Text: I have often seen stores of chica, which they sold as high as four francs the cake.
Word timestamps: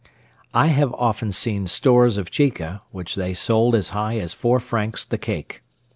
I 0.55 0.65
have 0.69 0.91
often 0.95 1.31
seen 1.31 1.67
stores 1.67 2.17
of 2.17 2.31
chica, 2.31 2.81
which 2.89 3.13
they 3.13 3.35
sold 3.35 3.75
as 3.75 3.89
high 3.89 4.17
as 4.17 4.33
four 4.33 4.59
francs 4.59 5.05
the 5.05 5.19
cake. 5.19 5.61